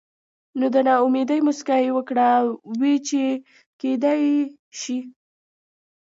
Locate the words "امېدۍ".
1.05-1.39